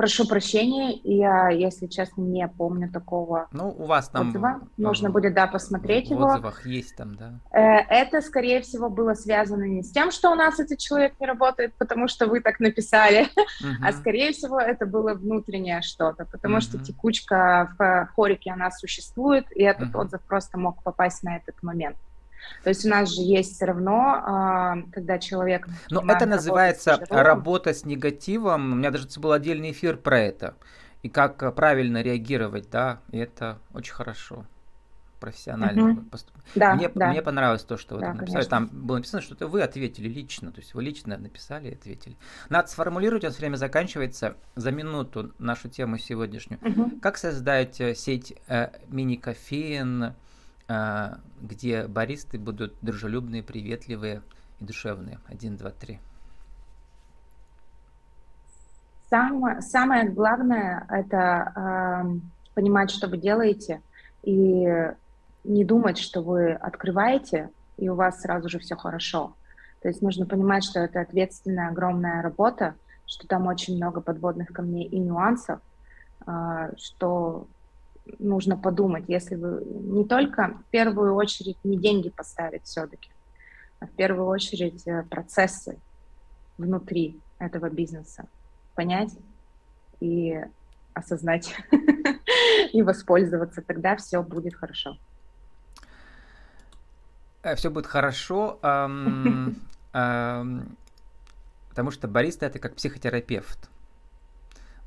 Прошу 0.00 0.26
прощения, 0.26 0.98
я, 1.04 1.50
если 1.50 1.86
честно, 1.86 2.22
не 2.22 2.48
помню 2.48 2.90
такого 2.90 3.48
Ну, 3.52 3.68
у 3.68 3.84
вас 3.84 4.08
там... 4.08 4.30
Отзыва. 4.30 4.62
Нужно 4.78 5.10
будет, 5.10 5.34
да, 5.34 5.46
посмотреть 5.46 6.08
в 6.08 6.12
его. 6.12 6.26
В 6.26 6.30
отзывах 6.30 6.64
есть 6.64 6.96
там, 6.96 7.16
да? 7.16 7.38
Э, 7.52 7.84
это, 7.86 8.22
скорее 8.22 8.62
всего, 8.62 8.88
было 8.88 9.12
связано 9.12 9.64
не 9.64 9.82
с 9.82 9.90
тем, 9.90 10.10
что 10.10 10.30
у 10.30 10.34
нас 10.34 10.58
этот 10.58 10.78
человек 10.78 11.20
не 11.20 11.26
работает, 11.26 11.74
потому 11.74 12.08
что 12.08 12.28
вы 12.28 12.40
так 12.40 12.60
написали, 12.60 13.24
uh-huh. 13.24 13.74
а, 13.84 13.92
скорее 13.92 14.32
всего, 14.32 14.58
это 14.58 14.86
было 14.86 15.12
внутреннее 15.12 15.82
что-то, 15.82 16.24
потому 16.24 16.56
uh-huh. 16.56 16.60
что 16.62 16.78
текучка 16.78 17.74
в 17.78 18.08
хорике, 18.16 18.52
она 18.52 18.70
существует, 18.70 19.44
и 19.54 19.62
этот 19.62 19.90
uh-huh. 19.90 20.00
отзыв 20.00 20.22
просто 20.22 20.56
мог 20.56 20.82
попасть 20.82 21.22
на 21.24 21.36
этот 21.36 21.62
момент. 21.62 21.98
То 22.62 22.70
есть 22.70 22.84
у 22.84 22.88
нас 22.88 23.14
же 23.14 23.22
есть 23.22 23.56
все 23.56 23.66
равно, 23.66 24.22
а, 24.24 24.76
когда 24.92 25.18
человек... 25.18 25.66
Но 25.90 26.02
это 26.06 26.26
называется 26.26 27.00
работа 27.08 27.72
с 27.72 27.84
негативом. 27.84 28.72
У 28.72 28.74
меня 28.76 28.90
даже 28.90 29.08
был 29.18 29.32
отдельный 29.32 29.70
эфир 29.72 29.96
про 29.96 30.20
это. 30.20 30.54
И 31.02 31.08
как 31.08 31.42
э, 31.42 31.50
правильно 31.50 32.02
реагировать, 32.02 32.68
да, 32.70 33.00
и 33.10 33.18
это 33.18 33.58
очень 33.72 33.94
хорошо 33.94 34.44
профессионально 35.20 35.92
угу. 35.92 36.04
Да, 36.54 36.74
мне, 36.74 36.90
да. 36.94 37.10
мне 37.10 37.22
понравилось 37.22 37.62
то, 37.62 37.76
что 37.76 37.94
вы 37.94 38.00
да, 38.00 38.06
там 38.08 38.16
написали. 38.16 38.44
Конечно. 38.44 38.50
Там 38.50 38.68
было 38.72 38.96
написано, 38.96 39.20
что 39.22 39.46
вы 39.46 39.62
ответили 39.62 40.08
лично, 40.08 40.50
то 40.50 40.60
есть 40.60 40.74
вы 40.74 40.82
лично 40.82 41.16
написали 41.18 41.68
и 41.68 41.74
ответили. 41.74 42.16
Надо 42.48 42.68
сформулировать, 42.68 43.22
у 43.24 43.26
нас 43.26 43.38
время 43.38 43.56
заканчивается, 43.56 44.36
за 44.56 44.72
минуту 44.72 45.32
нашу 45.38 45.68
тему 45.68 45.98
сегодняшнюю. 45.98 46.60
Угу. 46.62 47.00
Как 47.00 47.18
создать 47.18 47.80
э, 47.80 47.94
сеть 47.94 48.34
э, 48.48 48.70
мини-кофеин, 48.88 50.14
где 51.40 51.86
баристы 51.88 52.38
будут 52.38 52.76
дружелюбные, 52.80 53.42
приветливые 53.42 54.22
и 54.60 54.64
душевные. 54.64 55.18
Один, 55.26 55.56
два, 55.56 55.70
три. 55.70 55.98
Самое, 59.08 59.60
самое 59.60 60.08
главное 60.08 60.86
это 60.88 61.52
э, 61.56 62.54
понимать, 62.54 62.92
что 62.92 63.08
вы 63.08 63.18
делаете, 63.18 63.82
и 64.22 64.92
не 65.42 65.64
думать, 65.64 65.98
что 65.98 66.22
вы 66.22 66.52
открываете, 66.52 67.50
и 67.76 67.88
у 67.88 67.96
вас 67.96 68.20
сразу 68.20 68.48
же 68.48 68.58
все 68.58 68.76
хорошо. 68.76 69.34
То 69.82 69.88
есть 69.88 70.02
нужно 70.02 70.26
понимать, 70.26 70.62
что 70.62 70.80
это 70.80 71.00
ответственная, 71.00 71.70
огромная 71.70 72.22
работа, 72.22 72.74
что 73.06 73.26
там 73.26 73.46
очень 73.46 73.76
много 73.76 74.00
подводных 74.00 74.48
камней 74.48 74.86
и 74.86 74.98
нюансов, 74.98 75.60
э, 76.26 76.72
что 76.76 77.48
нужно 78.18 78.56
подумать, 78.56 79.04
если 79.08 79.34
вы 79.34 79.64
не 79.64 80.04
только 80.04 80.58
в 80.66 80.70
первую 80.70 81.14
очередь 81.14 81.58
не 81.64 81.76
деньги 81.76 82.10
поставить 82.10 82.64
все-таки, 82.64 83.10
а 83.78 83.86
в 83.86 83.90
первую 83.90 84.26
очередь 84.26 84.86
э, 84.86 85.04
процессы 85.08 85.78
внутри 86.58 87.18
этого 87.38 87.70
бизнеса 87.70 88.26
понять 88.74 89.16
и 90.00 90.40
осознать 90.94 91.54
и 92.72 92.82
воспользоваться, 92.82 93.62
тогда 93.62 93.96
все 93.96 94.22
будет 94.22 94.54
хорошо. 94.54 94.98
Э, 97.42 97.54
все 97.54 97.70
будет 97.70 97.86
хорошо, 97.86 98.58
эм, 98.62 99.56
эм, 99.92 100.76
потому 101.70 101.90
что 101.90 102.08
бариста 102.08 102.46
это 102.46 102.58
как 102.58 102.76
психотерапевт 102.76 103.70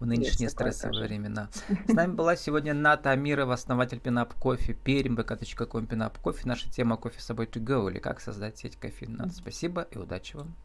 в 0.04 0.06
нынешние 0.06 0.50
стрессовые 0.50 1.08
времена. 1.08 1.50
С 1.88 1.94
нами 1.94 2.14
была 2.14 2.36
сегодня 2.36 2.74
Ната 2.74 3.12
Амирова, 3.12 3.54
основатель 3.54 4.00
Пинап 4.00 4.34
Кофе, 4.34 4.74
Пермь, 4.74 5.16
vk.com, 5.16 5.88
Пинап 5.88 6.18
Кофе. 6.20 6.42
Наша 6.46 6.70
тема 6.70 6.98
кофе 6.98 7.22
с 7.22 7.26
собой 7.26 7.46
to 7.46 7.64
go, 7.64 7.90
или 7.90 8.00
как 8.00 8.20
создать 8.20 8.58
сеть 8.58 8.76
кофеин. 8.76 9.32
Спасибо 9.32 9.88
и 9.92 9.98
удачи 9.98 10.36
вам. 10.36 10.56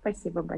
Спасибо 0.00 0.42
большое. 0.42 0.50